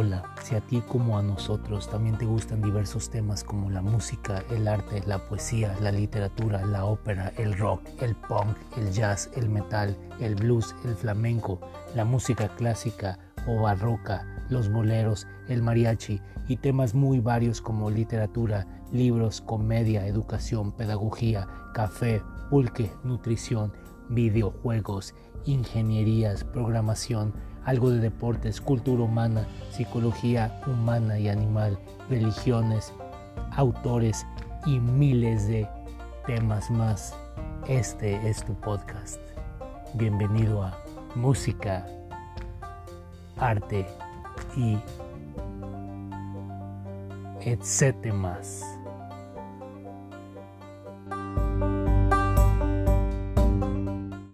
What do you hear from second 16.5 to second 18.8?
temas muy varios como literatura,